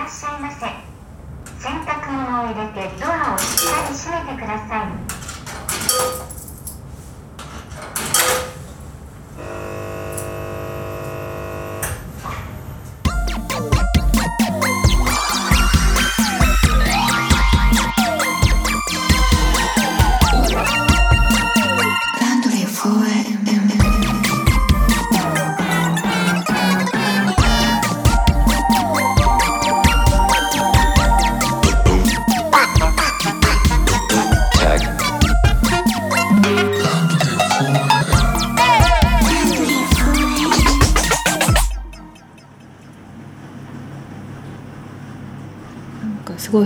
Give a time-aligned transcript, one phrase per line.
[0.00, 0.64] らっしゃいませ。
[1.62, 4.88] 洗濯物を入れてドアをしっかり閉めてくださ
[6.26, 6.29] い。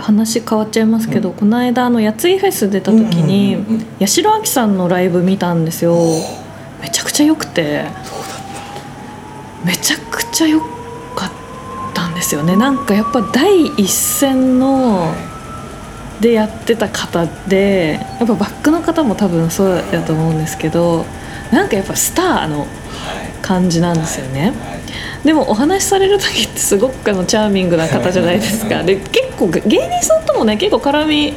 [0.05, 3.87] 話変わっちゃいますけど、この間あのやついフェス出た時に、うんうんうんうん。
[4.01, 5.97] 八代亜紀さんのライブ見たんですよ。
[6.83, 7.85] めちゃくちゃ良くて。
[9.65, 10.67] めちゃくちゃ良か
[11.27, 11.31] っ
[11.95, 12.55] たんですよね。
[12.55, 15.15] なんかやっぱ第一線の
[16.21, 21.05] でやってた方でやっぱバックの方も多分そうだと思うんですけど
[21.51, 22.67] なんかやっぱスターの
[23.43, 24.53] 感じなんですよね、
[25.25, 28.83] でもお話しされる時ってすごくあのチャーミングな方じゃないですか。
[28.83, 31.35] で結構芸人さんともね結構絡み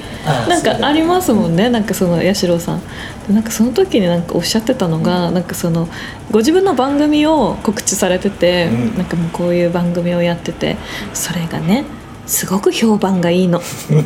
[0.50, 1.70] なんかありますもんね。
[1.70, 2.82] なんかその八代さん。
[3.28, 5.88] でなんかその時になんかおっしゃってたのが、なんかその
[6.32, 8.98] ご自分の番組を告知されてて、うん。
[8.98, 10.76] なんかもうこういう番組をやってて
[11.14, 11.86] それがね
[12.26, 13.60] すごく評判がいいの。
[13.60, 13.62] っ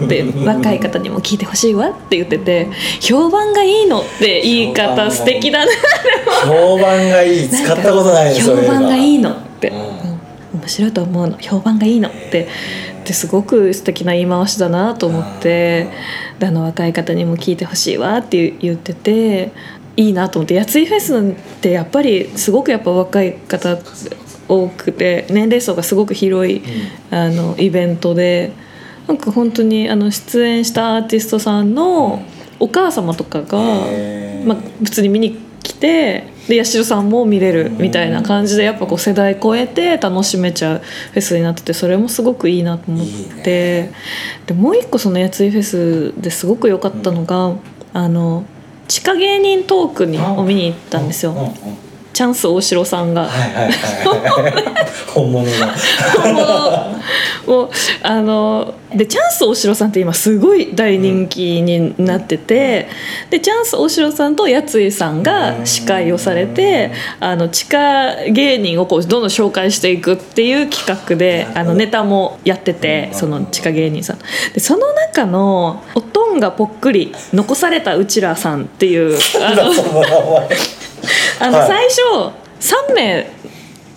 [0.08, 1.90] て 若い方にも聞いてほしいわ。
[1.90, 2.68] って言ってて
[3.00, 5.72] 評判がいいのって言い方素敵だな
[6.46, 7.50] 評判がいい。
[7.50, 9.36] 使ったことない評判がいいの
[10.62, 12.48] 面白いと思うの評判がいいのって
[13.14, 15.90] すごく素敵な言い回しだなと思って
[16.40, 19.52] であの若い方にも聞いてほしいわって言ってて
[19.98, 23.78] いいなと思ってやついフェスってやっぱりすごくやっぱ若い方
[24.48, 26.62] 多くて年齢層がすごく広い、
[27.09, 28.52] あのイベントで
[29.08, 32.23] なんか本当にあの出演したアーティストさんの
[32.59, 33.58] お母様とかが、
[34.46, 43.07] まあ、普通に見に来てで八代さんも見れるみたいな感じでやっぱこう世代超えて楽しめちゃうフェスになっててそれもすごくいいなと思っ
[43.41, 43.89] て。
[44.47, 47.56] でもう一個そのやついフェスですごく良かったのが、
[47.94, 48.44] あの
[48.90, 51.31] 地下芸人トークにを見に行ったんですよ。
[51.31, 53.27] うううんチャンス大城さんが。
[53.27, 53.72] はいはいはい
[54.44, 54.53] はい。
[55.13, 55.51] 本物の。
[57.47, 57.69] もう
[58.03, 62.88] あのでチャンス大城さんって今すごい大人気になってて、
[63.29, 74.19] でチャンス大城さんとやついさんが司会をされて、あの地下芸人をこうどんどん紹介していくっていう企画であのネタもやっててその地下芸人さん。
[74.53, 79.73] でその中の「おとんがぽっくり残されたうちらさん」っていうあの
[81.39, 81.67] あのはい。
[81.67, 82.00] 最初
[82.59, 83.28] 3名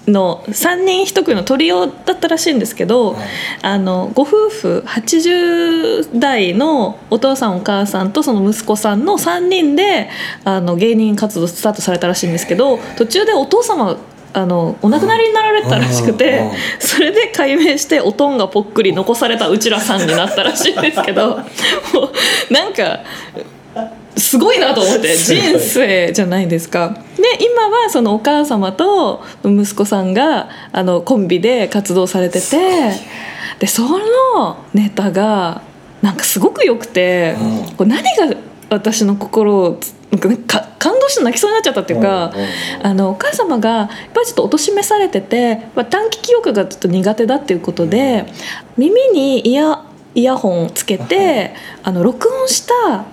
[0.07, 3.17] の3人1組のトリオだったらしいんですけど、
[3.63, 10.11] あのご夫婦80代のお父さんお母さんとその息子さんの3人で
[10.45, 13.97] あの芸人活動スタートされたらしいんですけど途中でお父様が
[14.35, 16.47] あのお亡くなりになられたらしくて、うん。
[16.49, 16.55] うん。
[16.81, 21.39] それで改名しておとんがぽっくり残されたうちらさんになったらしいんですけど
[21.95, 22.11] も
[22.51, 23.01] うなんか
[24.17, 26.97] すごいなと思って人生じゃないですか。
[27.17, 32.93] で今はそのお母様と息子さんがあのコンビで活動されてて
[33.59, 35.63] でそのネタが
[36.03, 38.37] なんかすごく良くて、うんこう何が
[38.71, 42.33] 私の心をつなんか感動して泣きそうになっちゃったっていうか。
[42.35, 42.47] うんうん
[42.83, 48.27] あのお母様がやっぱりちょっとおとしめされてて、まあ、短期記憶がちょっと苦手だっていうことで、
[48.77, 49.83] 耳にイヤ
[50.15, 53.05] イヤホンつけてあの録音したは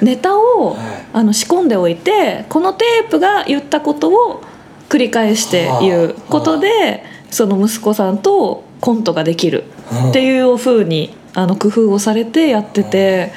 [0.00, 0.04] い。
[0.04, 0.78] ネタを、はい。
[1.12, 4.42] あの仕込んでおいてこのテープが言ったことを
[4.88, 9.64] 繰り返して言うことでその息子さんとコントができる
[10.10, 13.32] っていう風にあの工夫をされてやってて。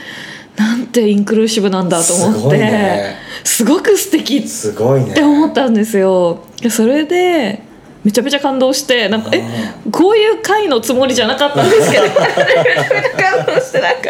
[0.56, 3.16] なんてインクルーシブなんだと思っていね。
[3.44, 5.12] すごく素敵すごいね。
[5.12, 6.44] って思ったんですよ。
[6.62, 7.64] でそれで
[8.04, 9.44] めちゃめちゃ感動してなんかえ
[9.92, 12.04] こういう回のつもりじゃなかったんですけど。
[13.18, 14.10] 感動してなんか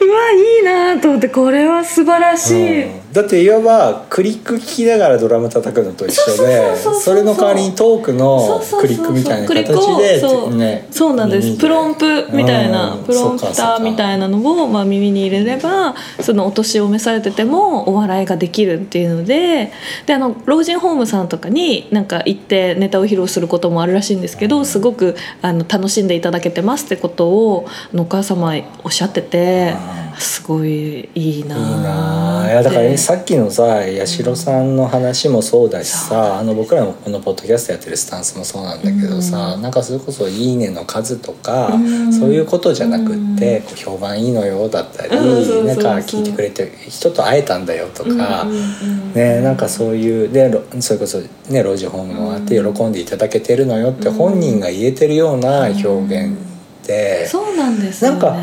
[0.00, 9.64] うわいいなと思ってこれは素晴らしい、うんだっていわばクリック聞きながらドラム叩くのと一緒でそれの代わりにトークのクリックみたいな形
[9.96, 11.56] でそう,、ねそうなんです。
[11.56, 13.04] プロンプみたいな、うん。
[13.04, 19.72] プロンプターみたいなのを、まあ、耳に入れればそのお年を召されててもお笑いができるっていうので
[20.04, 28.52] であの老人ホームさんとかになんか行ってネタを披露することもあるらしいんですけどすごくあの楽しんでいただけてますってことをお母様
[28.84, 30.05] おっしゃってて。
[30.18, 39.62] すごいいいないやだから、ね、さっきのさ八代さんの話もそうだしさ、あの僕らのこのポッドキャストやってるスタンスもそうなんだけどさ、うん。
[39.62, 42.12] なんかそれこそ「いいね」の数とか、うん。
[42.12, 45.66] そういうことじゃなくって、こう評判いいのよだったり、うん。
[45.66, 48.42] なんか聞いてくれて人と会えたんだよとか。
[48.42, 48.58] うんうんう
[49.02, 51.18] んね、なんかそういうでろそれこそ、
[51.48, 58.20] ね、老人ホームもあって喜んでいただけてるのよって本人が言えてるような表現って、そうなんですよね。
[58.20, 58.36] なんか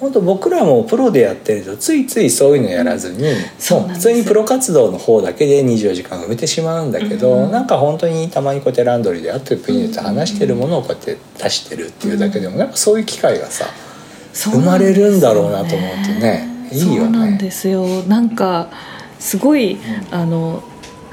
[0.00, 3.74] 本当僕らもプロでやってるとついついそういうのやらずに、もうんです。
[3.74, 13.66] よ通にプロ活動の方だけで24時間埋めてしまうんだけど、うんなんか本当にたまにこうやってランドリーであってプニューと話してるものをこうやって出してるっていうだけでもやっぱそういう機会がさ
[14.32, 16.98] 生まれるんだろうなと思うとねいいよね。
[16.98, 17.84] そうなんですよ。
[18.02, 18.68] なんか
[19.18, 19.78] すごい、
[20.10, 20.62] あの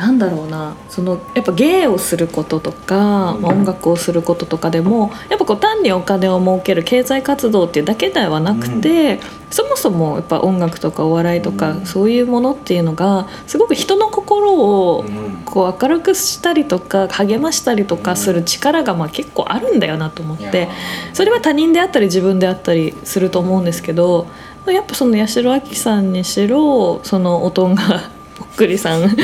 [0.01, 3.45] なんだろうなそのやっぱ芸をすることとか、うん。
[3.45, 9.19] 音楽をすることとかでもやっぱこう単にお金を儲ける経済活動っていうだけではなくて、
[9.51, 11.85] そもそもやっぱ音楽とかお笑いとか、うん。
[11.85, 15.43] そういうものっていうのがすごく人の心をうん。
[15.45, 20.67] こう明るくしたりとか励ましたりとかする力がまあ結構あるんだよなと思って。
[21.13, 24.27] それは他人であったり自分であったりすると思うんですけど
[24.65, 28.09] やっぱその八代亜紀さんにしろそのおとんが
[28.41, 29.15] ぽっくりさん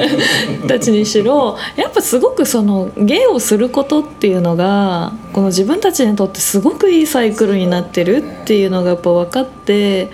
[0.66, 10.10] たちにしろやっぱすごくその芸をすることっていうのがこの自分たちにとってすごくいいサイクルになってるっていうのがやっぱ分かって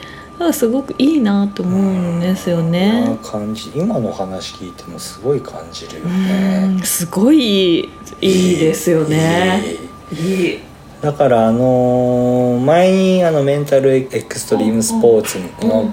[0.52, 3.19] すごくいいなと思うんですよね。
[3.25, 6.66] 感じ今の話聞いてもすごい感じるようね。
[6.76, 7.88] んすごいい
[8.20, 9.64] いですよね。
[10.12, 10.58] いいいい
[11.00, 15.84] だからあのー前にあのメンタルエクストリームスポーツの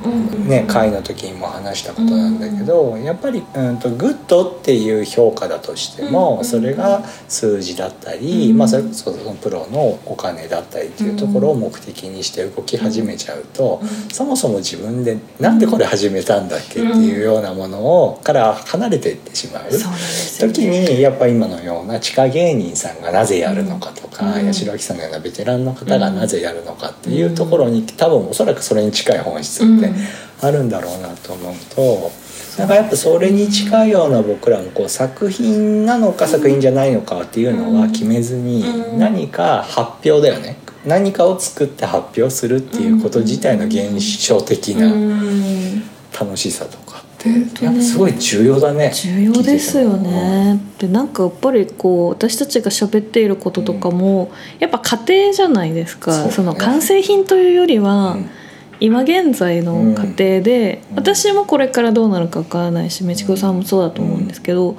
[0.45, 13.81] ね会の時にも話したことなんだけどやっぱりうんと good っていう評価だとしてもうんそれが数字だったりうんまあそれこそそのプロのお金だったりっていうところを目的にして動き始めちゃうと
[14.11, 19.63] そもそも自分でなんでこれ始めたんだっけっていうようなものをから離れていってしまう。
[20.39, 24.45] 時にやっぱ今のような地下芸人さんがなぜやるのかとか、うん。
[24.45, 29.91] 八代亜紀さんのようなベテランの方がなぜやるのかっていうところに多分おそらくそれに近い本質って
[30.41, 32.11] あるんだろうなと思うと。
[32.57, 38.99] なんかやっぱそれに近いような僕らもこう作品なのか作品じゃないのかっていうのは決めずにうん。
[38.99, 40.57] 何か発表だよね。
[40.85, 45.83] 何かを作って発表するっていうこと自体の現象的うなん。
[46.17, 46.84] 楽しさとか
[47.61, 48.91] やっぱすごい重要だね。
[48.93, 50.59] 重要ですよね。
[50.77, 56.29] でなんかやっぱりこう私たちが喋っていることとかも、やっぱ家庭じゃないですか。
[56.29, 58.29] そ,、ねの完成品というよりは、うん。
[58.79, 60.97] 今現在の過程で、うん。
[60.97, 64.77] 私もこれからどうなるかわからないしめちこさんもそうだと思うんですけど、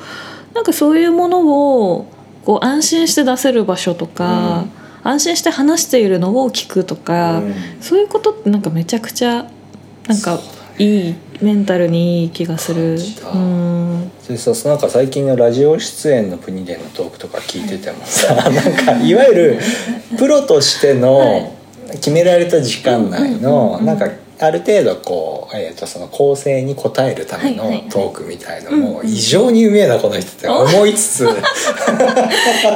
[0.55, 2.07] なんかそういうものを
[2.45, 4.67] こう安心して出せる場所とか、
[5.03, 7.55] 安心して話しているのを聞くとか、うん。
[7.81, 9.51] そういうことってなんかめちゃくちゃ
[10.07, 10.39] なんか
[10.79, 12.99] いいメンタルにいい気がする。
[13.35, 19.59] うんでさなんか最近のラジオ出演の国でのトークとか聞いててもさなんかいわゆる
[20.19, 20.99] プロとしてはい。
[20.99, 21.53] の
[21.93, 31.29] 決められた時間内のなんかある程度こう、えー、とその構成に応えるためのトークみたいのうんうんも異常にうめえなこの人って 思いつつ。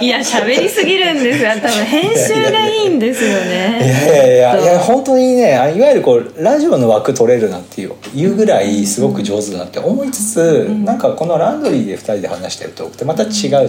[0.01, 1.51] いや喋りすぎるんですよ。
[1.62, 13.69] 多分編集がいいんですよいねやいやいやいや本当にねあいわゆるこうラジオの枠取れるなっていういうぐらいすごく上手だなって思いつつんなんかこのランドリーで2人で話してるトークってまた違うじゃない？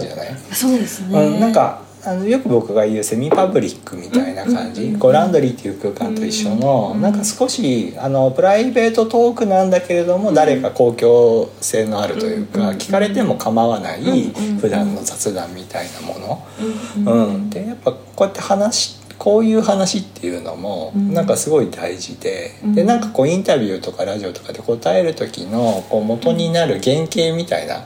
[0.52, 16.46] そうですね、うん、なんかあのよく僕が言うセミパブリックみたいな感じ、こうランドリーっていう空間と一緒の、なんか少しあのプライベートトークなんだけれども、誰か公共性のあるというか、聞かれても構わない、普段の雑談みたいなもの、
[17.06, 21.14] うんでやっぱこうやって話こういう話っていうのもうん。
[21.14, 22.74] なんかすごい大事で、うん。
[22.74, 27.84] でなんかこうインタビューとかラジオとかで答える時のこう元になる原型みたいなはい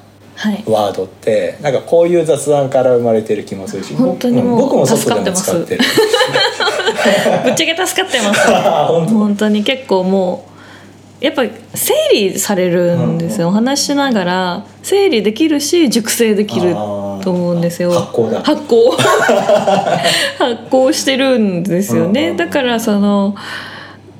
[0.67, 5.81] ワードってなんかこういう雑談から生まれてる気もするし本当にもう僕も外でも使ってる。
[7.45, 8.47] ぶっちゃけ助かってます。
[8.89, 9.15] 本当。
[9.15, 9.63] 本当に。
[9.63, 17.91] 結構もうやっぱ整理されるんですよ、お話ししながら整理できるし熟成できると思うんですよ。
[17.93, 18.43] 発酵だ。
[18.43, 18.91] 発酵。
[20.39, 22.37] 発酵してるんですよね、うん。
[22.37, 23.35] だからその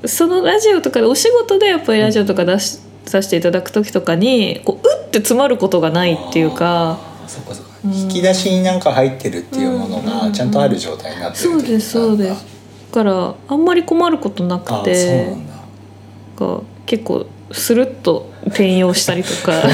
[0.05, 7.71] そのラジオとかでお仕事でやっぱりラジオとか出しさせていただく時とかにこううって詰まることがないっていうかそっかそっか。
[7.85, 7.93] うん。
[7.93, 12.45] 引き出しになんか入ってるっていうものうんがちゃんとある状態になってるそうですそうです。
[12.91, 15.53] だからあんまり困ることなあくそうてなんだ。
[16.37, 19.53] が結構スルッと転用したりとか。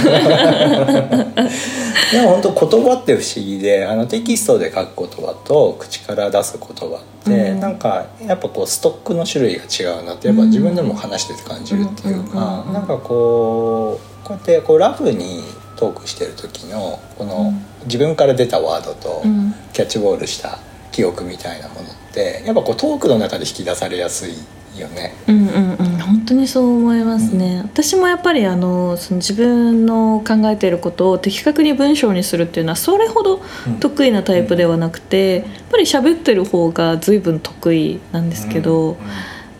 [2.12, 7.60] でも本当言葉って不思議であのテキストで書く言葉と口から出す言葉って、うん。
[7.60, 12.74] なんかやっぱこうストックの種類が違うなってやっぱ自分でも話してて感じるっていうか、うん。
[12.74, 15.44] なんかこうこうやってこうラフに
[15.75, 17.53] トークしてる時のこの
[17.86, 19.56] 自分から出たワードとうん。
[19.74, 20.60] キャッチボールした
[20.92, 24.34] 記憶みたいなものってやっぱこうトークの中で引き出されやすい
[24.80, 25.13] よね。
[25.27, 25.98] うんうんうん。
[26.00, 33.42] 本当にそう思いますね、私もやっぱりあのその自分の考えていることを的確に文章にするっていうのはそれほど
[33.80, 38.98] 得意なタイプではなくてやっぱり喋ってる方が随分得意なんですけど、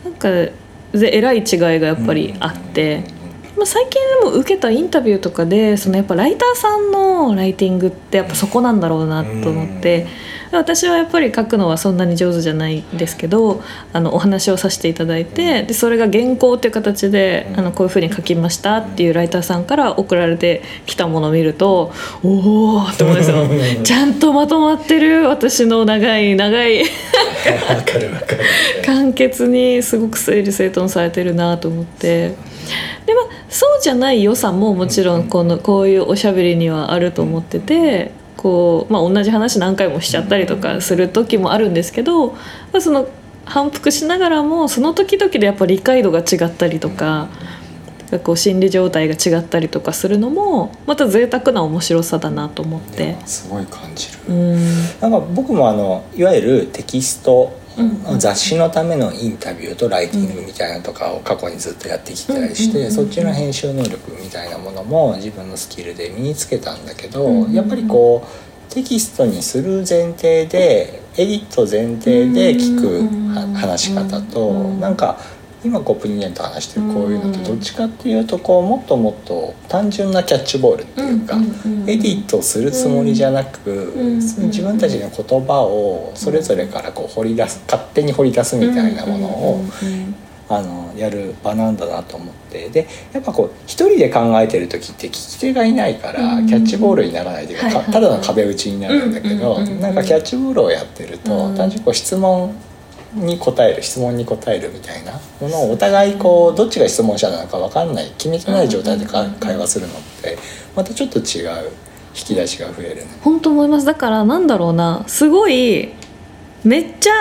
[0.04, 3.04] なんかぜ偉い違いがやっぱりあって。
[3.56, 10.06] まあ、最近でも受けたインタビューとかでそのやっぱライターさんのライティングってやっぱそこなんだろうなと思って
[10.50, 21.92] 私はやっぱり書くのはそんなに上手じゃないんですけどあのお話をさせていただいてでそれが原稿っていう形であのこういうふうに書きましたっていうライターさんから送られてきたものを見ると
[22.22, 23.36] おおって思うんですよ。
[23.82, 26.84] ちゃんとまとまってる私の長い長い。
[28.84, 32.34] 簡潔にすごく整理整頓されてるなと思って
[33.06, 42.38] でまあそうじゃない良さももちろんこのこういうおしゃべりにはあると思っててこう、まあ、同じ話何回もしちゃったりとかする時もあるんですけど、ま
[42.74, 43.08] あ、その
[43.44, 47.28] 反復しながらもその時々でやっぱ理解度が違ったりとか。
[48.22, 54.18] こう心理状態が違ったりとかするのもまた贅沢な面白さだなと思ってすごい感じる。
[54.28, 54.56] うん
[55.00, 57.58] なんか僕もあのいわゆるテキスト、
[58.18, 68.26] 雑誌のためのインタビューとライティングみたいなのとかを過去にずっとやってきたりして、そっちの編集能力みたいなものも自分のスキルで身につけたんだけど、やっぱりこ
[68.70, 75.18] うテキストにする前提でエディット前提で聞くは話し方と、うんなんか
[75.64, 81.36] 今こうプリニエンと話してるこういうのってどっちかっていうとこうもっともっと単純なキャッチボールっていうか、
[81.86, 89.64] エディットするつもりじゃなく、自分たちの言葉をそれぞれからこう掘り出す勝手に掘り出すみたいなものを、
[90.48, 92.68] あのやる場なんだなと思って。
[92.68, 96.46] でやっぱこう一人で考えてる時って聞き手がいないから、うん。
[96.46, 97.92] キャッチボールにならないというか、はいはいはい。
[97.92, 101.56] ただの壁打ちになるんだけど、なんかキャッチボールをやってると、うん。
[101.56, 102.54] 単純にこう質問
[103.14, 110.36] に答える質問に答えるみたいなものをお互いこうどっちが質問者なのか分かんない決めてない状態で会話するのって
[110.74, 111.70] またちょっと違う
[112.16, 113.06] 引き出しが増えるね。
[113.22, 113.86] 本当思います。
[113.86, 115.92] だからなんだろうなすごい
[116.62, 117.12] めっちゃ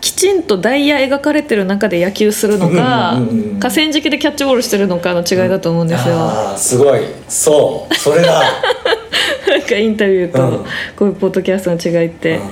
[0.00, 3.60] きちんとダイヤ描かれてる中で野球するのかうんうんうんうん。
[3.60, 7.00] 河川敷でキャッチボールしてるのかの違いだと思うんですよ、あーすごい。
[7.28, 7.94] そう。
[7.94, 8.42] それだ
[9.48, 10.62] なんかインタビューうん。
[10.62, 10.64] と
[10.96, 12.50] こういうポッドキャストの違いって、うん。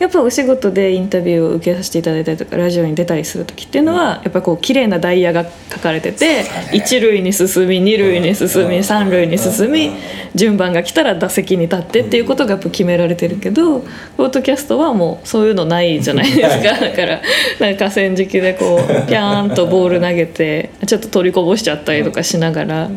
[0.00, 6.70] やっぱお仕事でインタビューを受けさせていただいたりとかラジオに出たりする時っていうのは、やっぱこう綺麗なダイヤが書かれてて、そうだね。
[6.72, 8.84] 一塁に進み二塁に進み、うん。
[8.84, 9.94] 三塁に進み、うん。
[10.34, 13.80] 順番が来たら打席に立ってっていうことがやっぱ決められてるけど、
[14.16, 16.80] ポッドキャストはもうそういうのないじゃないですか。
[16.80, 17.20] だから
[17.58, 22.90] なんか河川敷でこうピャーンとボール投げてちょっと取りこぼしちゃったりとかしながら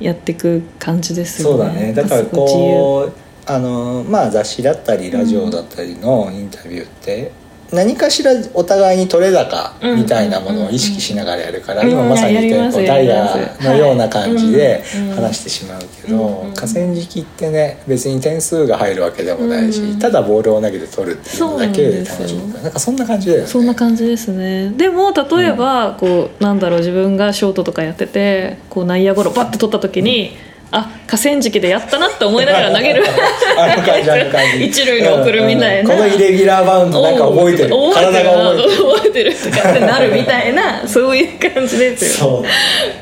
[0.00, 1.64] やっていく感じですよね。
[1.64, 7.32] そうだねだからこうあのまあ雑誌だったりラジオだったりのインタビューって、
[7.76, 11.90] 何かしらお互いに取れ高みたいなものを意識しながらやるから、うん。
[11.90, 14.82] 今まさに言ったダイヤのような感じで
[15.14, 16.54] 話してしまうけど、うん。
[16.54, 19.98] 河川敷ってね別に点数が入るわけでもないし、うん。
[19.98, 23.46] ただボールを投げて取るっていうのだけで楽しむなんかそんな感じだよね。
[23.46, 24.70] そんな感じですね。
[24.70, 30.36] でも例えば、こうなんだろう自分がショートとかやっててこう内野ゴロバッて取った時に、
[30.72, 33.04] あ河川敷でやったなって思いながら投げる。
[33.56, 37.70] あの感じあの感じ一塁に送るみたいな、うんこのイレギュラーバウンドなんか覚えてる。
[37.94, 38.76] 体が覚えてる。
[38.76, 39.34] 覚えてる。
[39.34, 42.44] とかってなるみたいな そういう感じですよ。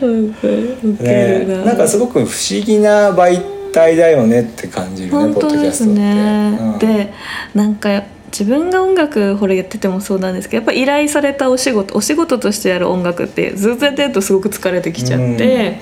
[0.01, 1.03] そう。
[1.03, 1.65] ねるな。
[1.65, 3.41] なんかすごく不思議な媒
[3.73, 5.87] 体だよねって感じるね本当です。
[5.87, 6.79] ね、うん。
[6.79, 7.13] で
[7.55, 15.79] なんか自分が音楽これやっててもそうなんですけどやっぱ依頼されたお仕事お仕事としてやる音楽ってずっとやってるとすごく疲れてきちゃって、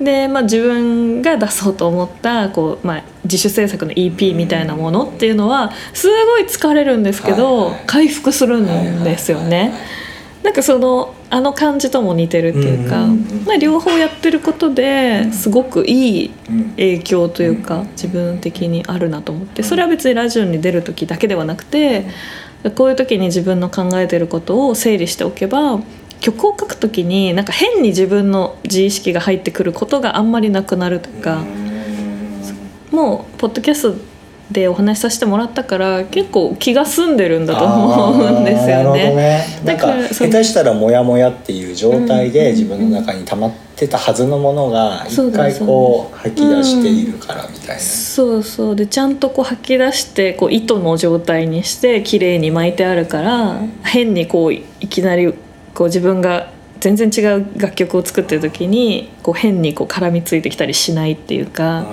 [0.00, 9.72] で、まあ、自分が出そうと思ったこう、まあ、自主制作の EP みたいなものっていうのはすごい疲れるんですけど、回復するんですよね。
[10.44, 13.06] なんかそのあの感じとも似てるっていうか、
[13.46, 22.04] まあ、両方やってることですごくいいうん影響というか自分的にあるなと思ってそれは別にラジオに出る時だけではなくて
[22.76, 25.80] こういう時に自分の考えてることを整理しておけば
[26.24, 31.44] 曲を書く時になんか変に自分の自意識が入ってくることがあんまりなくなるとか。
[32.90, 33.98] もうポッドキャスト
[34.50, 39.14] でお話しさせてもらったから結構気が済んでるんだと思うんですよね。
[39.14, 39.44] ね。
[39.64, 47.82] なんか下手したらモヤモヤっていう状態でうん自分の中に溜まってたはずのものが一回こう吐き出しているからみたいな。
[47.82, 48.76] そうそう。
[48.76, 55.34] でちゃんとこう吐き出してこう糸の状態にして綺麗に巻いてあるから変にこういきなり
[55.74, 56.50] こう自分が
[56.80, 61.86] 全然違う楽曲を作ってる時にこう変にこう絡みついてきたりしないっていうか。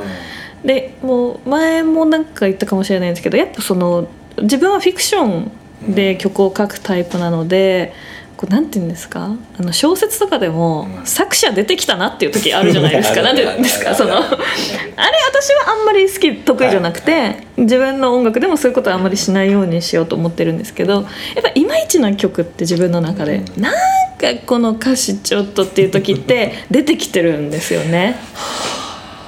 [0.64, 4.08] でもう前もなんか言ったかもしれないんですけどやっぱその
[4.44, 5.52] 自分はフィクション
[5.96, 7.94] で曲を書くタイプなので、
[8.42, 9.36] こうなんて言うんですか？
[9.60, 11.06] あの小説とかでもうん。
[11.06, 13.22] 作者出てきたなっていう時あるじゃないですか。
[13.24, 13.94] なんて言うんですか？
[13.94, 21.04] その あれ私はあんまり好き得意じゃなくて、自分の音楽でもそういうことはあんまりしないようにしようと思ってるんですけどやっ
[21.44, 23.62] ぱいまいちな曲って自分の中で、うん。
[23.62, 23.74] なん
[24.18, 28.16] かこの歌詞ちょっとっていう時って 出てきてるんですよね。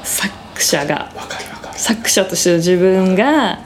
[0.03, 1.11] 作者が。
[1.75, 3.59] 作者としての自分が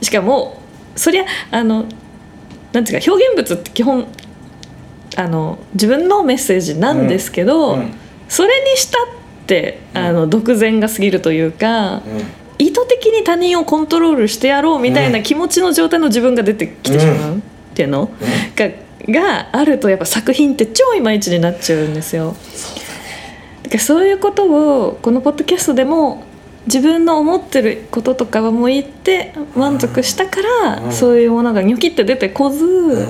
[0.00, 0.60] しかも
[0.94, 1.86] そりゃあの
[2.72, 4.06] なんていうか表現物って基本
[5.16, 7.80] あの自分のメッセージなんですけど、うん。
[7.80, 7.94] うん。
[8.28, 12.02] それにしたってあの独善が過ぎるというか、うん。
[12.58, 17.40] 意図的に他人をコントロールしてやろうみたいな気持ちの状態の自分が出てきてしまうっ
[17.74, 18.10] ていうの、
[18.56, 18.70] が
[19.08, 22.36] があるとやっぱ作品って超いまいちになっちゃうんですよ。
[23.64, 26.24] だからそういうことをこのポッドキャストでも
[26.66, 30.92] 自分の思ってることとかはもう言って満足したから、うん。
[30.92, 33.06] そういうものがニョキって出てこず、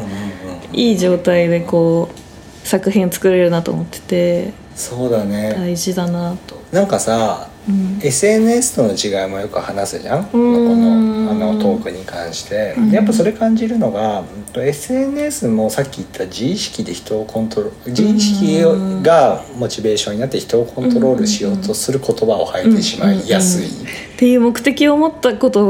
[0.74, 5.54] いい状態でこう作品作れるなと思っててそうだね。
[5.56, 6.60] 大事だなと。
[6.72, 8.00] なんかさ、うん。
[8.02, 10.24] SNS との違いもよく話すじゃん？
[10.24, 11.26] こん。
[11.26, 12.74] のあのトークに関して。
[12.76, 12.90] うん。
[12.90, 14.24] やっぱそれ感じるのが
[14.56, 23.66] SNS もさっき言った自意識で人をコントロール自意識うんがモチベーションになって人をコントロールしようとする言葉を吐いてしまいやすい。
[23.66, 23.70] っ
[24.16, 25.60] ていう目的を持った言葉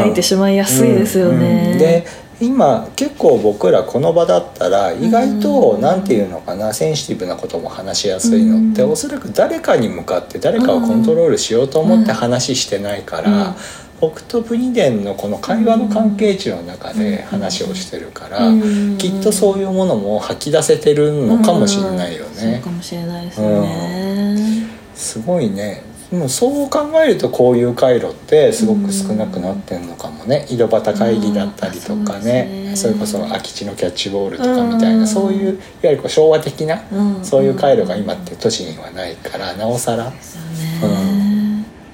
[0.00, 1.70] を書いてしまいやすいですようんね。
[1.72, 1.78] うん。
[1.78, 2.06] で
[2.44, 13.24] 今結構僕らこの場だったら意外とうん何て言うのかなセンシティブなことも話しやすいのってうんおそらく誰かに向かって誰かをコントロールしようと思って話してないかうん。
[13.24, 13.54] ら
[14.00, 22.60] 僕とプニデンのこの会話の関係値の中で話をしてるからうんきっとそういうものも吐き出せてるのかもしれないよね。
[22.62, 22.70] か。
[22.70, 24.66] もしれないですね。
[24.94, 25.82] すごいね
[26.14, 30.46] でもそう考えるとこういう回路ってすごく少なくなってんのかもね。
[30.48, 32.66] 井戸端会議だったりとかね。
[32.68, 35.00] ねそれこそ空き地のキャッチボールとかみたいうん。
[35.00, 37.24] なそういういわゆるこう昭和的なうん。
[37.24, 40.12] そういう回路が今って都市にはないからなおさら。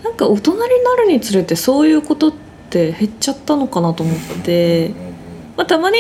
[0.03, 2.33] なんか大人になるにつれてそういうことっ
[2.69, 4.91] て減っちゃったのかなと思って、
[5.57, 5.97] まあ、たまに、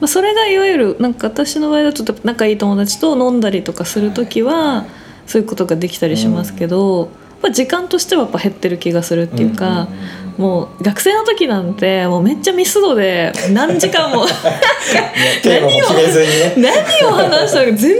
[0.00, 4.84] まあ、それがいわゆるなんか私の場合だと仲いい友達と飲んだりとかする時は
[5.26, 9.88] そういうことができたりしますけど、まあ、時間としてはやっぱ減ってる気がするっていうか。
[10.36, 14.26] もう学生の時なんてもうめっちゃミス度で何時間も
[15.44, 16.54] テーマも決めずにね。
[16.56, 17.98] 何を話したのか全然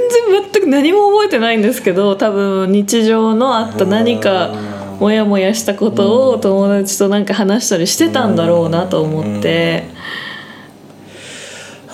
[0.52, 4.50] 全く何も覚えてないんですけど多分日常のあった何か
[4.98, 9.84] モヤモヤしたことを友達となんか話したりしてたんだろうなと思って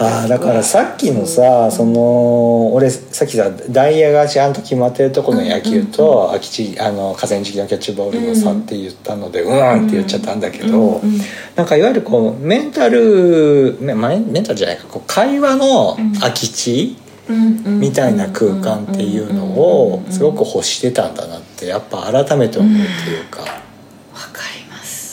[0.02, 11.02] あーだからさっきのさその俺さっきさダイヤがちゃんと決まってるところの野球と空き地あの河川敷のキャッチボールの差って言ったので、うーんって言っちゃったんだけど、
[11.54, 16.96] なんかいわゆるこうメンタルメメンタルじゃないかこう会話の空き地
[17.28, 23.69] みたいな空間っていうのをすごく欲してたんだなってやっぱ改めて思うっていうか。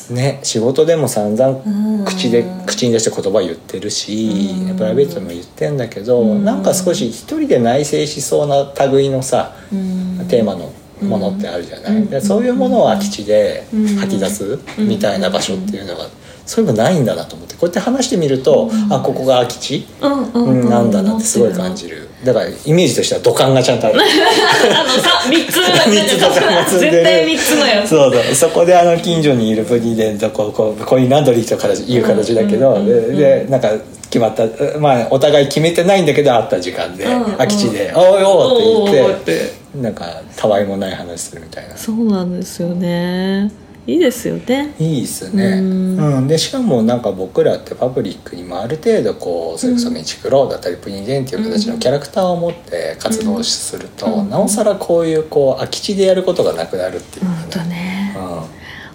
[0.09, 2.05] ね、仕事でも散々うん。
[2.05, 4.77] 口で口に出して言葉言ってるしうん。
[4.77, 6.45] プライベートでも言ってんだけどうん。
[6.45, 10.25] なんか少し一人で内省しそうな類のさうん。
[10.29, 12.09] テーマのものってあるじゃない、うん。
[12.09, 13.87] でそういうものを空き地でうん。
[13.97, 16.07] 吐き出すみたいな場所っていうのが
[16.45, 17.55] そういうのないんだなと思って。
[17.55, 23.99] こうやって話してみるとあここが空き地、なんだなってすごい感じるだからイメージとしては土管がちゃんとある。
[24.01, 26.63] あのさ三つ 三つとか。
[26.65, 28.35] 結んでる絶対三つのやつそうそう。
[28.35, 33.71] そこであの近所にいるプニデンとこうこうコインランドリーとかいう形だけど、うんででなんか
[34.09, 34.45] 決まった
[34.79, 41.77] まあお互い決めてないんだけど会った時間で、うん空き地で「おいおい」おって言ってなんかたわいもない話するみたいな。
[41.77, 43.51] そうなんですよね
[43.87, 44.75] いいですよね。
[44.79, 46.25] いいっすね、ううん。
[46.25, 54.29] んでしかもなんか僕らってパブリックにもある程度こうそれこそメチクロだったりプニデンっていう形のキャラクターを持って活動すると、うん。
[54.29, 57.25] なおさらこういうこう空き地でやることがなくなるっていう。
[57.25, 58.13] 本当ね。
[58.17, 58.41] うん。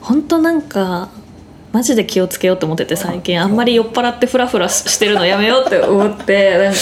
[0.03, 1.09] 本当なんか
[1.73, 3.41] マジで気をつけようと思ってて最近。
[3.41, 6.79] あんまり酔っ払ってフラフラしてるのやめようって思ってなんか。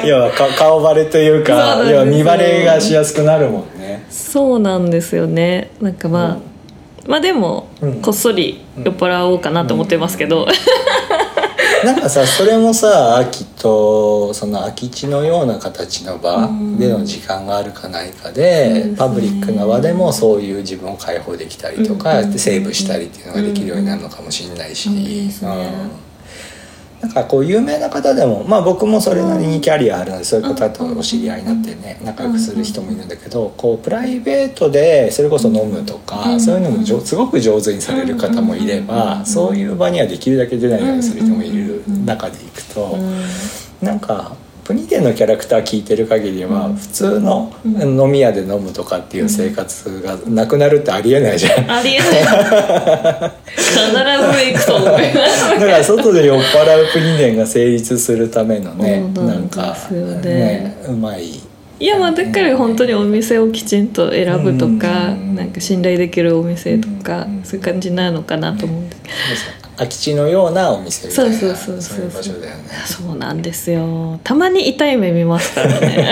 [0.06, 4.06] 要はか顔バレというか要は見バレがしやすくなるもんね。
[4.08, 5.70] そうなんですよね。
[5.82, 6.51] なんかまあ、
[7.06, 8.02] まあでも、うん。
[8.02, 10.46] こっそり酔っ払おうかなと思ってますけど、
[11.84, 18.96] なんかさそれもさ秋とその空き地のような形の場での時間があるかないかで、そうですね。
[18.96, 26.11] パブリックな場でもそういう自分を解放できたりとか、セーブしたりっていうのができるようになるのかもしれないし、うん
[27.02, 42.96] なんかこう有名な方でもまあ僕もそれなりにキャリアあるのでそういう方とお知り合いになってね仲良くする人もいるんだけどこうプライベートでそれこそ飲むとかそういうのもすごく上手にされる方もいればそういう場にはできるだけ出ないようにする人もいる中でいくと
[43.80, 51.70] なんかプニテンのキャラクター聞いてる限りは普通の飲み屋で飲むとかっていう生活がなくなるってありえないじゃん。
[51.70, 52.08] ありえない。
[53.56, 55.50] 必ず行くと思います。
[55.50, 61.40] だから外で酔っ払うプニデンが成立するためのねななんんかねねうまい。
[61.80, 65.34] いやまあだから本当にお店をきちんと選ぶとか、うん。
[65.34, 67.42] なんか信頼できるお店とか、うん。
[67.42, 69.02] そういう感じになるのかなと思うんです、
[69.76, 72.04] 空き地のようなお店みたいなそうそうそうそうそう。
[72.04, 72.64] いう場所だよね。
[72.86, 74.20] そうなんですよ。
[74.22, 76.08] たまに痛い目見ますからね。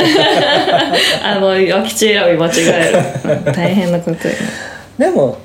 [1.22, 3.44] あの空き地選び間違える。
[3.52, 4.34] 大変なことに
[4.98, 5.38] でも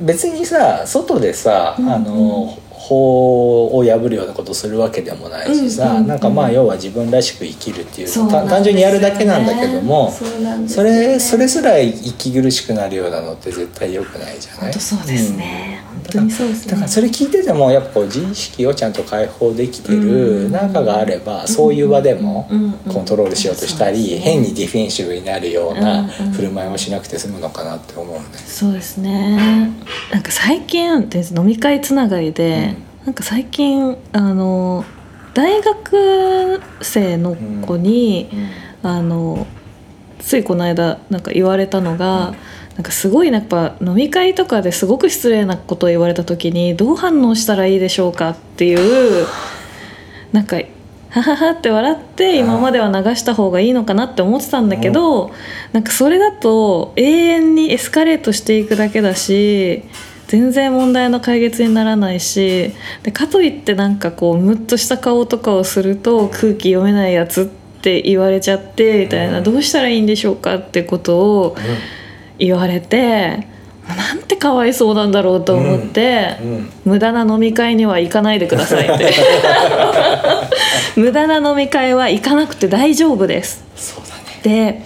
[0.00, 1.92] 別にさ外でさ、うんうん。
[1.92, 2.58] あの
[2.88, 8.30] 法を破るようなことするわけでもないしさ、うんうんうんなんかまあ要は自分らしく生きるっていうね。
[8.30, 10.84] た単純にやるだけなんだけどもそね。
[10.84, 14.72] れそれすら息苦しくなるようなのって絶対良くないじゃない？
[14.72, 16.70] 本当そうですね、本当にそうですね。
[16.72, 28.22] だからそれ聞いててもやっぱこう自意識をちゃんと解放できてる中があればそういう場でもうんコントロールしようとしたり変にディフェンシブになるようなうんうん振る舞いをしなくて済むのかなって思うね。
[28.46, 29.70] そうですね。
[30.12, 32.73] なんか最近で飲み会つながりで、
[33.04, 34.84] なんか最近あの
[35.34, 38.30] 大学生の子に、
[38.82, 39.46] あの
[40.20, 42.34] ついこの間なんか言われたのが、
[42.76, 48.74] なんかすごいやっぱ飲み会とかですごく失礼なことを言われた時にどう反応したらいいでしょうかってい
[49.22, 49.26] う
[50.32, 50.56] なんか
[51.10, 55.32] はははって笑って今までは流した方がいいのかなって思ってたんだけど、
[55.72, 59.84] なんかそれだと永遠にエスカレートしていくだけだし
[60.28, 67.46] 全然問題の解決にならないしでかといってなんかこうムッとした顔とかをすると空気読めないやつっ
[67.82, 71.56] て言われちゃってみたいな、うんどうしたらいいんでしょうかってことを
[72.38, 73.46] 言われて
[73.86, 76.38] なんてかわいそうなんだろうと思って。
[76.40, 76.48] うん。
[76.48, 76.70] うん。
[76.86, 79.12] 無駄な飲み会には行かないでくださいって。
[80.96, 83.62] 無駄な飲み会は行かなくて大丈夫です。
[83.76, 84.14] そうだ
[84.50, 84.72] ね。
[84.72, 84.82] で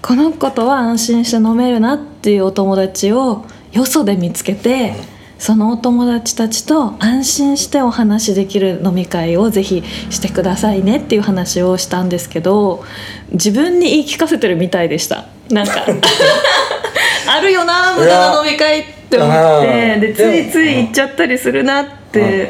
[0.00, 4.94] この子とは安心して飲めるなっていうお友達をよそで見つけて、
[5.38, 12.84] そのお友達たちと安心してお話しできる飲み会をぜひしてくださいねっていう話をしたんですけど
[13.32, 15.26] 自分に言い聞かせてるみたいでした。
[15.50, 15.84] なんか
[17.28, 22.48] あるよな無駄な飲み会って思ってうんでついつい行っちゃったりするなって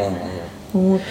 [0.78, 1.04] 思って。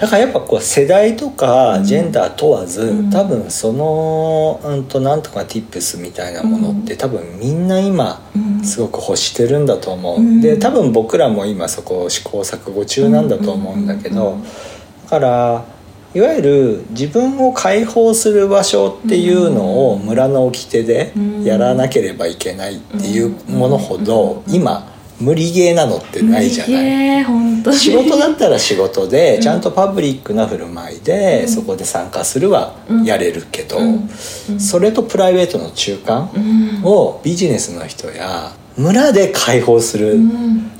[0.00, 3.10] だからやっぱこう世代とかジェンダー問わず、うん。
[3.10, 8.64] 多分その、うん、となんとか tips みたいなものって、多分みんな今うん。
[8.64, 10.40] すごく欲してるんだと思う、うん。
[10.40, 14.42] で多分僕らも今そこを試行錯誤中なんだと思うんだけど、うん。
[14.42, 14.48] だ
[15.10, 15.64] から
[16.14, 27.74] いわゆる自分を解放する場所っていうのを村の掟でやらなければいけないっていうものほど今無理ゲーなのってないじゃない。
[27.74, 32.74] 仕事だったら仕事でちゃんとパブリックな振る舞いでそこで参加するは
[33.04, 33.78] やれるけど
[34.58, 36.28] それとプライベートの中間
[36.84, 40.18] をビジネスの人や村で解放する。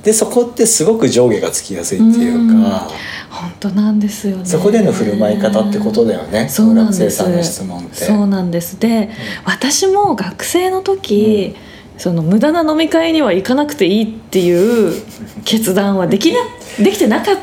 [0.02, 2.88] でそこってすごく上下がつきやすいっていうか。
[3.30, 4.44] 本当なんですよね。
[4.44, 6.48] そこでの振る舞い方ってことだよね。
[6.48, 7.00] そうなんです。
[7.00, 8.04] 学生さんの質問って。
[8.04, 8.78] そうなんです。
[8.78, 9.10] で、
[9.44, 11.56] 私も学生の時、
[11.96, 15.02] その無駄な飲み会には行かなくていいっていう
[15.44, 16.38] 決断はできな
[16.78, 17.36] できてなかっ。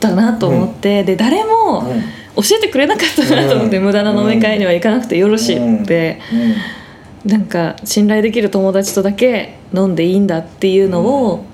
[0.00, 2.02] たなと思って、で誰もうん。
[2.36, 3.84] 教えてくれなかったなと思って、うん。
[3.84, 6.20] 無駄な飲み会には行かなくてよろしいって、
[7.24, 7.30] うん。
[7.30, 11.44] なんか信頼できる友達とだけ飲んでいいんだっていうのを、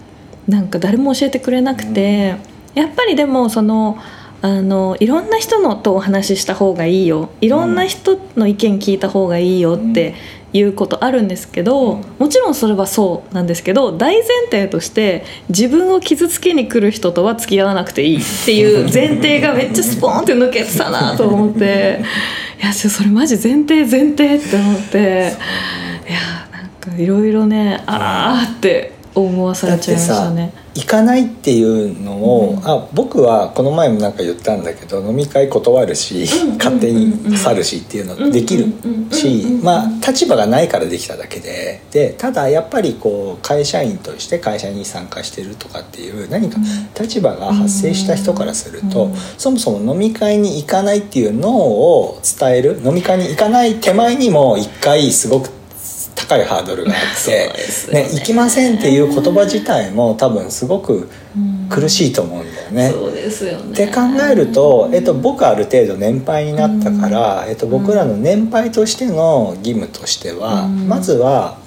[0.47, 2.37] なんか誰も教えてくれなくて、
[2.75, 3.99] やっぱりでもその
[4.43, 7.31] あのいろんな人のとお話しした方がいいよ。
[7.41, 10.15] いろんな人の意見聞いた方がいいよって
[10.55, 22.01] いうことあるんですけど、もちろんそれはそうなんですけど大前提として自分を傷つけに来る人とは付き合わなくていいっていう 前提がめっちゃスポーンって抜けてたなと思って
[22.63, 24.99] いやそれマジ前提前提って思って
[26.09, 26.21] いや
[26.53, 32.69] なんかいろいろねああって思わされちゃいましたね行かないっていうのを、うん。
[32.69, 38.67] あ僕はこの前もなんか言ったんだけど飲み会断るし、うん勝手に去るしっていうのできる
[39.11, 41.83] し、まあ立場がないからできただけで。
[41.91, 46.59] でただやっぱりこう会社員として会社に参加してるとかっていう何か
[46.99, 49.15] 立場が発生した人からすると、うん。
[49.39, 55.51] そもそも飲み会に行かないっていうのを伝える飲み会に行かない手前にも一回すごく
[56.15, 57.53] 高いハードルがあって
[57.93, 58.03] ね。
[58.03, 61.09] ね、行きませんっていう言葉自体も多分すごく
[61.69, 62.91] 苦しいと思うんだよね。
[62.91, 63.73] そうですよね。
[63.73, 64.01] って考
[64.31, 70.89] えると、えっと、僕ある程度年配になったから、えっと、僕らの年配としての義務としては、うん。
[70.89, 71.59] まずは、わ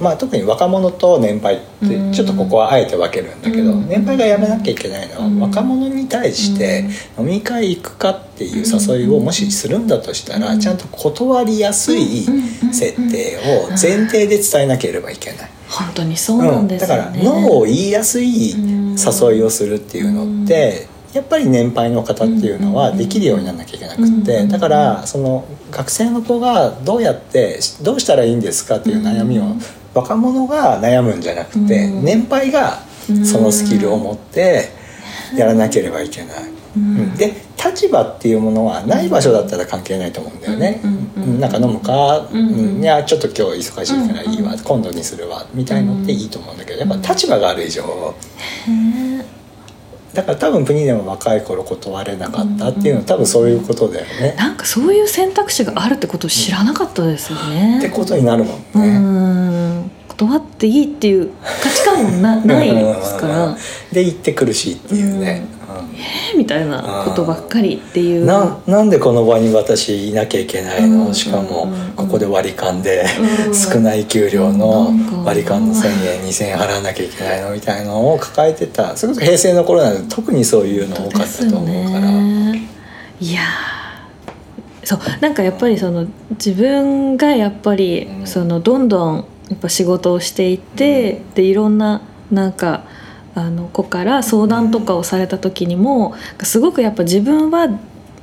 [0.00, 2.12] まあ、特に若者と年配ってうん。
[2.12, 3.88] ちょっとここはあえて分けるんだけど、うん。
[3.88, 5.40] 年配がやめなきゃいけないのは、うん。
[5.40, 6.86] 若者に対して
[7.18, 10.60] 飲み会行くかっていう誘いをもしするんだとしたら、うん。
[10.60, 12.26] ちゃんと断りやすい
[12.72, 15.50] 設定を前提で伝えなければいけない。
[15.68, 29.60] 本当にそうなんですよね、だからノーを言いやすい誘いをするっていうのって、やっぱり年配の方っていうのはできるようにならなきゃいけなくって、うんだからその学生の子がどうやってどうしたらいいんですかっていう悩みをうん。
[29.94, 32.04] 若者が悩むんじゃなくて、うん。
[32.04, 32.78] 年配が
[33.24, 34.70] そのスキルを持って
[35.36, 36.44] やらなければいけない。
[36.76, 37.14] うん。
[37.16, 42.82] で立場っていうものはない場所だったら関係ないと思うんだよね、うんうんなんか飲むか、うんうん。
[42.82, 47.82] いやちょっと今日忙しいからいいわ、うん今度にするわみたいのっていいと思うんだけどやっぱ立場がある以上
[48.68, 49.41] へ
[50.14, 54.34] だから多分国でも若い頃断れなかったっていうのは多分そういうことだよね。
[54.36, 57.78] ー、なんかそういう選択肢があるってことを知らなかったですよね。
[57.78, 58.64] ってことになるもんね。
[58.74, 61.30] うん断っていいっていう
[61.62, 63.56] 価値観もなないですから。
[63.92, 65.46] で行って苦しいっていうね、
[65.94, 68.20] えーみたいなことばっかりっていう。
[68.20, 71.14] うんななんでこの場に私いなきゃいけないの、うん。
[71.14, 71.92] しかもうん。
[71.94, 73.04] ここで割り勘で
[73.46, 73.54] うん。
[73.54, 74.90] 少ない給料の
[75.24, 77.50] 割り勘の1,000円2,000円払わなきゃいけないの？
[77.52, 78.96] みたいのを抱えてた。
[78.96, 82.10] それこそ平成の頃なんで特にそういうの多かったと思うから。
[82.10, 82.68] ね、
[83.20, 84.86] いやー。
[84.86, 84.98] そう。
[85.20, 88.26] なんかやっぱりその自分がやっぱりうん。
[88.26, 92.84] そのどんどんやっぱ仕事をしていって、でいろんななんか
[93.34, 97.68] あの子から相談とかをされた時にもすごくやっぱ自分は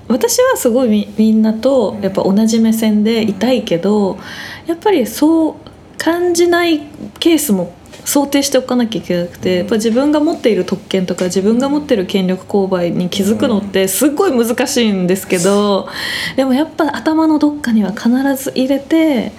[0.07, 4.17] 私はすごいみみんなとやっぱ同じ目線でいたいけど
[4.65, 5.55] やっぱりそう
[5.97, 6.79] 感じない
[7.19, 7.73] ケースも
[8.05, 15.87] 想定しておかなきゃいけなくてやっぱ自分が持っている特権とか自分が持っている権力勾配に気づくのってすっごい難しいんですけど
[16.35, 19.31] でもやっぱ頭のどっかには必ず入れて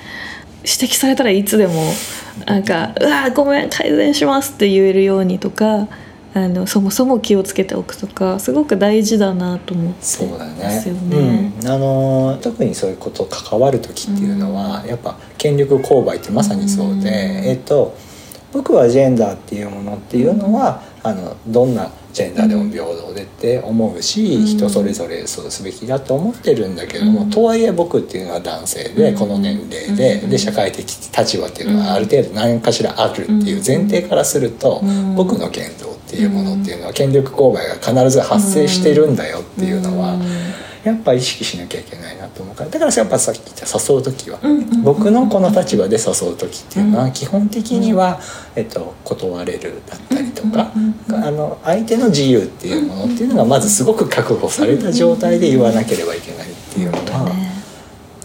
[0.62, 1.82] 指摘されたらいつでも
[2.46, 5.88] なんか「うわごめん改善します」って言えるようにとか
[6.32, 11.16] あのそもそも気をつけておくとかすごく大事だなと思ってそうだますよね。
[11.16, 11.52] ね。
[11.60, 17.04] うん、あの特にそういうこと関わる時っていうのは、やっぱ権力勾配ってまさにそうで、うん。
[17.04, 17.96] えっと
[18.52, 24.46] 僕はジェンダーっていうものっていうのは、あのどんなジェンダーでも平等でって思うし、うん。
[24.46, 27.30] 人それぞれそうすべきだと思ってるんだけども、うん。
[27.30, 29.18] とはいえ僕っていうのは男性で、うん。
[29.18, 30.30] この年齢で,、うん。
[30.30, 35.14] で社会的立場っていうのはある程度何かしらあるっていう前提からすると、うん。
[35.14, 40.16] 僕の言動っていうものっていうのは権力勾配が必ず発生してるんだよっていうのは。
[40.84, 48.18] うんやっぱ意識しなきゃいけないなと思うからだからやっぱさっき言った誘う時は、うんうん僕のこの立場で誘う時っていうのは基本的には、
[48.56, 57.52] えっと、断れるだったりとか、うんうんあの相手の自由っていうものっていうのがまずすごく確保された状態で言わなければいけないっていうのは、ね。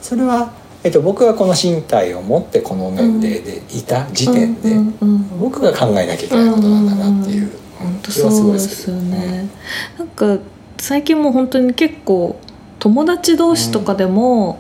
[0.01, 7.51] それは、えっと、僕がこの身体を持ってこの年齢でいた時点で、うんうんうん僕が考えなきゃいけないことなんだなっていう。
[7.77, 9.49] 本当気はすごいそうですよね、
[9.97, 10.39] なんか
[10.77, 12.39] 最近もう本当に結構
[12.85, 14.59] 友達同士とかでも、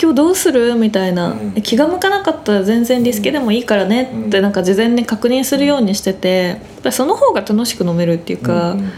[0.00, 0.76] 今日どうする？
[0.76, 1.52] みたいな、うん。
[1.56, 4.42] え気が向かなかったら全然リスケでもいいからねってうん。
[4.42, 8.90] なんか事前に確認するようにしててその方が楽しく飲めるっていうか、うんうんうん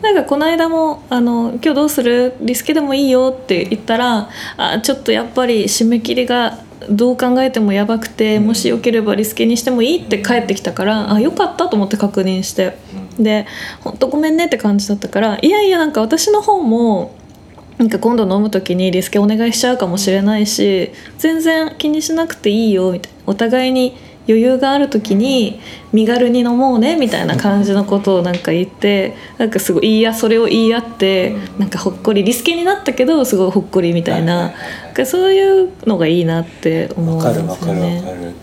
[0.00, 2.34] なんかこの間もあの「今日どうする？
[2.40, 6.58] リスケでもいいよ」って言ったら「あちょっとやっぱり締め切りが
[6.88, 8.46] どう考えてもやばくて、うん。
[8.46, 12.78] もしよければリスケにしてもいい」って帰ってきたから「あよかった」と思って確認して
[13.18, 13.46] で
[13.82, 17.17] 「本当ごめんね」って感じだったからいやいやなんか私の方も
[17.78, 23.96] なんか今度飲む時にリスケお願いしちゃうかもしれないし全然気にしなくていいよみたいなお互いに
[24.28, 25.58] 余裕がある時に
[25.92, 34.52] 身軽に飲もうねみたいな感じのことをなんか言ってなんかすごい言いやそれを言い合ってなんかほっこりリスケになったけどすごいほっこりみたいな
[35.06, 38.02] そういうのがいいなって思うんわですよね。
[38.02, 38.34] る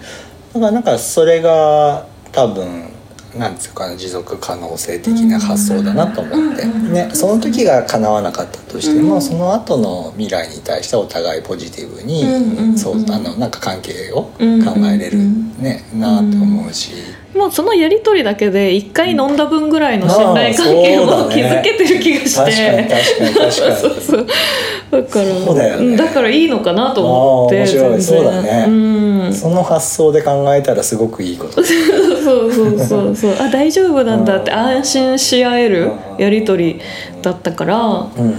[0.53, 2.94] だからなんかそれが多分
[3.37, 12.77] なんていうかな持続可能性的な発想だなと思って、ね、その時が叶わなかったとしても、その後の未来に対してお互いポジティブに、うんうんうん。
[12.77, 14.45] そうあのなんか関係を考う
[14.79, 15.17] んえれる、
[15.59, 16.93] ねなと思うし、
[17.35, 24.27] もうそのやり取りだけで一回飲んだ分ぐらいの信頼関係を築けてる気がして、確かに確かに確かに
[24.91, 25.93] だからそうだよね。
[25.93, 28.01] んだからいいのかなと思って面白い。
[28.01, 28.65] そうだね。
[28.67, 29.33] うん。
[29.33, 31.63] その発想で考えたらすごくいいこと。
[31.63, 33.35] そうそうそうそう。
[33.39, 34.57] あ大丈夫なんだってうん。
[34.57, 36.21] 安心し合えるうん。
[36.21, 36.81] やり取り
[37.21, 38.29] だったからうん。
[38.31, 38.35] よ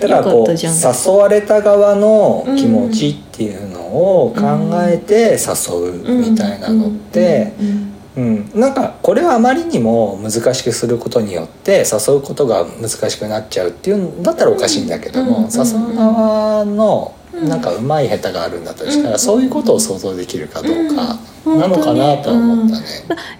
[0.00, 0.74] だからかこうったじゃん。
[0.74, 4.42] 誘われた側の気持ちっていうのを考
[4.82, 7.66] えて誘うみたいなのって、うん。
[7.66, 22.86] うん、なんかこれはあまりにも難しくすることによって誘うことが難しくなっちゃうっていうんだったらおかしいんだけども、うん誘う側のなんかうまい下手があるんだとしたら、うんそういうことを想像できるかどうかうんなのかなとは思ったね。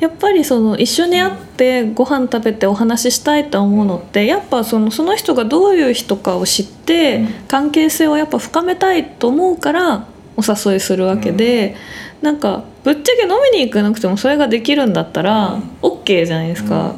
[0.01, 7.29] やっぱりその一緒に会ってご飯食べてお話ししたいと思うのってやっぱそのその人がどういう人かを知ってうん。
[7.47, 11.77] 関係性をやっぱ深めたいと思うからお誘いするわけで、
[12.23, 16.95] なんかぶっちゃけ飲みに行かなくてもそれができるんだったら OK じゃないですか、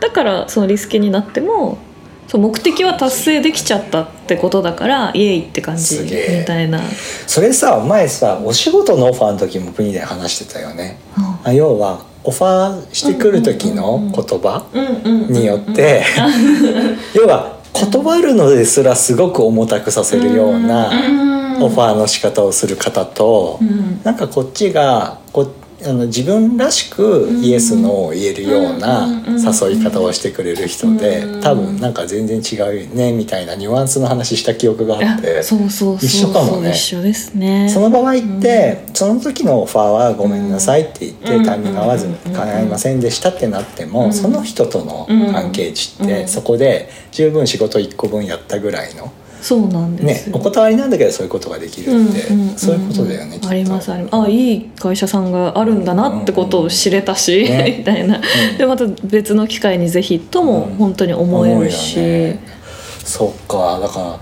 [0.00, 1.78] だからそのリスケになっても
[2.28, 6.80] そう目的は達成できちゃったってことだからイエイって感じみたいな。
[7.26, 10.98] それさ前さお仕事のオファーの時もプニで話してたよね。
[11.44, 16.04] あ要はオファーしてくる時の言葉うんうんによって
[17.14, 20.90] 要は断るのですらすごく重たくさせるような
[21.64, 24.00] オファーの仕方をする方とうん。
[24.02, 25.52] なんかこっちがこ
[25.84, 36.70] あの自分らしくイエス・ノーを言えるような誘い方をしてくれる人で多分なんか全然違うよねみたいなニュアンスの話した記憶があって一緒かもね。
[36.70, 37.68] 一緒ですね。
[37.68, 41.44] その場合ってその時のオファーは「ごめんなさい」って言ってうん。
[41.44, 50.36] タイミング合わず叶いませんでしたってなってもその人との関係値ってそこで十分仕事1個分やったぐらいのそうなんですよ。
[50.36, 54.16] ねお断りなんだけどそういうことができるってうんうんそういうことだよねありますあります。
[54.16, 57.74] あいい会社さんがあるんだなってことを知れたし、ね。
[57.78, 58.20] みたいな、
[58.56, 62.38] でまた別の機会にぜひとも本当に思えるし、思うよね。
[63.04, 63.80] そっか。
[63.80, 64.18] だから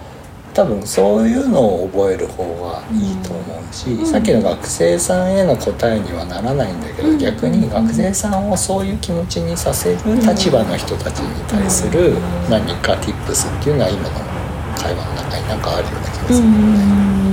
[0.54, 12.14] 多分そういうのを覚える方がいいと思うし、さっきの学生さんへの答えにはならないんだけど、逆に学生さんをそういう気持ちにさせる立場の人たちに対する
[12.48, 14.39] 何か tips っていうのは今の
[14.80, 16.58] 会話の中になんかあるような気がするよね。
[16.58, 17.29] うん